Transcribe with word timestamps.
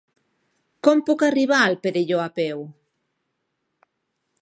Com 0.87 1.03
puc 1.09 1.25
arribar 1.27 1.61
al 1.65 1.77
Perelló 1.85 2.25
a 2.25 2.27
peu? 2.41 2.67